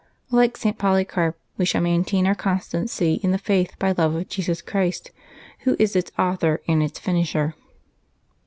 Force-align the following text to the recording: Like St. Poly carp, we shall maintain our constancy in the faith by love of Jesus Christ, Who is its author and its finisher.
Like 0.31 0.57
St. 0.57 0.79
Poly 0.79 1.05
carp, 1.05 1.37
we 1.57 1.65
shall 1.65 1.79
maintain 1.83 2.25
our 2.25 2.33
constancy 2.33 3.19
in 3.21 3.29
the 3.29 3.37
faith 3.37 3.73
by 3.77 3.91
love 3.91 4.15
of 4.15 4.29
Jesus 4.29 4.59
Christ, 4.59 5.11
Who 5.59 5.75
is 5.77 5.95
its 5.95 6.11
author 6.17 6.59
and 6.67 6.81
its 6.81 6.97
finisher. 6.97 7.53